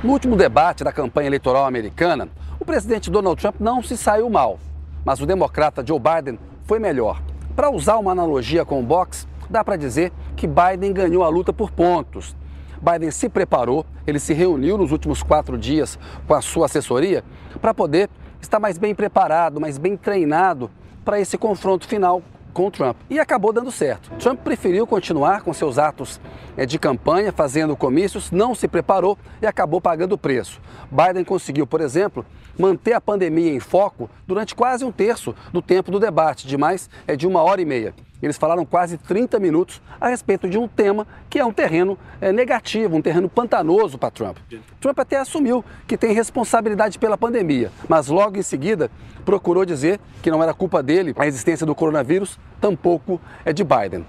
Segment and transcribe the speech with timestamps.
[0.00, 2.28] No último debate da campanha eleitoral americana,
[2.60, 4.56] o presidente Donald Trump não se saiu mal,
[5.04, 7.20] mas o democrata Joe Biden foi melhor.
[7.56, 11.52] Para usar uma analogia com o boxe, dá para dizer que Biden ganhou a luta
[11.52, 12.36] por pontos.
[12.80, 17.24] Biden se preparou, ele se reuniu nos últimos quatro dias com a sua assessoria
[17.60, 18.08] para poder
[18.40, 20.70] estar mais bem preparado, mais bem treinado
[21.04, 22.22] para esse confronto final
[22.58, 22.96] com Trump.
[23.08, 24.10] E acabou dando certo.
[24.18, 26.20] Trump preferiu continuar com seus atos
[26.56, 30.60] eh, de campanha, fazendo comícios, não se preparou e acabou pagando o preço.
[30.90, 32.24] Biden conseguiu, por exemplo,
[32.58, 36.88] manter a pandemia em foco durante quase um terço do tempo do debate, de mais
[37.06, 37.94] é de uma hora e meia.
[38.20, 42.32] Eles falaram quase 30 minutos a respeito de um tema que é um terreno é,
[42.32, 44.38] negativo, um terreno pantanoso para Trump.
[44.80, 48.90] Trump até assumiu que tem responsabilidade pela pandemia, mas logo em seguida
[49.24, 54.04] procurou dizer que não era culpa dele a existência do coronavírus, tampouco é de Biden.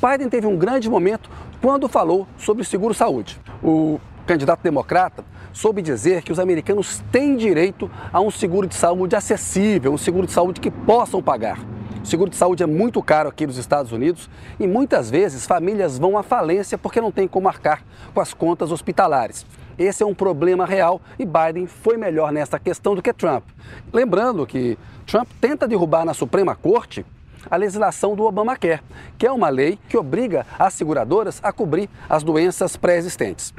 [0.00, 1.28] Biden teve um grande momento
[1.60, 3.38] quando falou sobre seguro-saúde.
[3.62, 9.16] O candidato democrata soube dizer que os americanos têm direito a um seguro de saúde
[9.16, 11.58] acessível, um seguro de saúde que possam pagar.
[12.00, 15.98] O seguro de saúde é muito caro aqui nos Estados Unidos e muitas vezes famílias
[15.98, 17.82] vão à falência porque não tem como marcar
[18.14, 19.44] com as contas hospitalares.
[19.76, 23.42] Esse é um problema real e Biden foi melhor nessa questão do que Trump.
[23.92, 27.04] Lembrando que Trump tenta derrubar na Suprema Corte
[27.50, 28.80] a legislação do Obamacare,
[29.18, 33.52] que é uma lei que obriga as seguradoras a cobrir as doenças pré-existentes.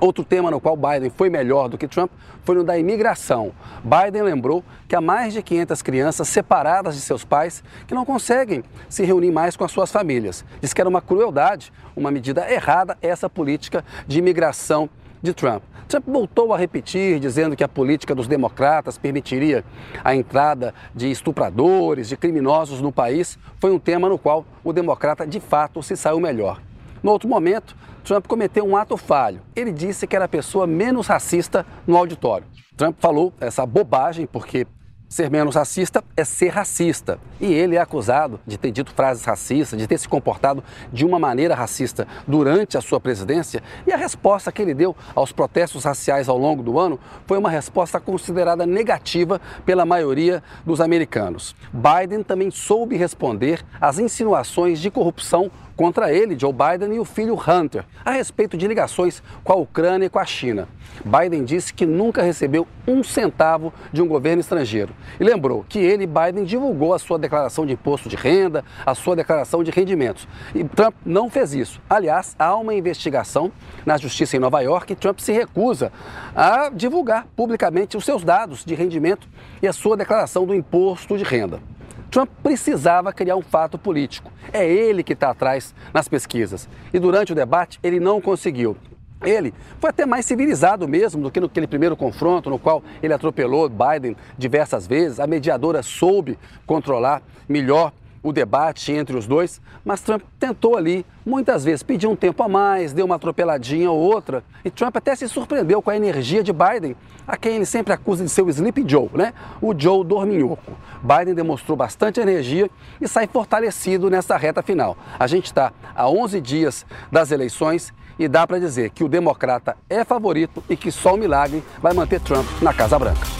[0.00, 2.10] Outro tema no qual Biden foi melhor do que Trump
[2.44, 3.52] foi no da imigração.
[3.82, 8.62] Biden lembrou que há mais de 500 crianças separadas de seus pais que não conseguem
[8.88, 10.44] se reunir mais com as suas famílias.
[10.60, 14.88] Diz que era uma crueldade, uma medida errada essa política de imigração
[15.22, 15.62] de Trump.
[15.88, 19.64] Trump voltou a repetir, dizendo que a política dos democratas permitiria
[20.04, 23.38] a entrada de estupradores, de criminosos no país.
[23.58, 26.60] Foi um tema no qual o democrata de fato se saiu melhor.
[27.02, 27.76] No outro momento,
[28.08, 29.42] Trump cometeu um ato falho.
[29.54, 32.46] Ele disse que era a pessoa menos racista no auditório.
[32.74, 34.66] Trump falou essa bobagem porque
[35.08, 37.18] Ser menos racista é ser racista.
[37.40, 40.62] E ele é acusado de ter dito frases racistas, de ter se comportado
[40.92, 43.62] de uma maneira racista durante a sua presidência.
[43.86, 47.48] E a resposta que ele deu aos protestos raciais ao longo do ano foi uma
[47.48, 51.56] resposta considerada negativa pela maioria dos americanos.
[51.72, 57.34] Biden também soube responder às insinuações de corrupção contra ele, Joe Biden, e o filho
[57.34, 60.66] Hunter, a respeito de ligações com a Ucrânia e com a China.
[61.04, 66.04] Biden disse que nunca recebeu um centavo de um governo estrangeiro e lembrou que ele,
[66.04, 70.26] Biden, divulgou a sua declaração de imposto de renda, a sua declaração de rendimentos.
[70.52, 71.80] E Trump não fez isso.
[71.88, 73.52] Aliás, há uma investigação
[73.86, 75.92] na justiça em Nova York e Trump se recusa
[76.34, 79.28] a divulgar publicamente os seus dados de rendimento
[79.62, 81.60] e a sua declaração do imposto de renda.
[82.10, 84.32] Trump precisava criar um fato político.
[84.52, 86.68] É ele que está atrás nas pesquisas.
[86.92, 88.76] E durante o debate ele não conseguiu.
[89.22, 93.68] Ele foi até mais civilizado mesmo do que naquele primeiro confronto, no qual ele atropelou
[93.68, 95.18] Biden diversas vezes.
[95.18, 97.92] A mediadora soube controlar melhor
[98.22, 102.48] o debate entre os dois, mas Trump tentou ali, muitas vezes, pedir um tempo a
[102.48, 106.52] mais, deu uma atropeladinha ou outra, e Trump até se surpreendeu com a energia de
[106.52, 106.96] Biden,
[107.26, 109.32] a quem ele sempre acusa de ser o Sleepy Joe, né?
[109.60, 110.72] O Joe dorminhoco.
[111.02, 112.70] Biden demonstrou bastante energia
[113.00, 114.96] e sai fortalecido nessa reta final.
[115.18, 119.76] A gente está a 11 dias das eleições e dá para dizer que o democrata
[119.88, 123.37] é favorito e que só o milagre vai manter Trump na Casa Branca.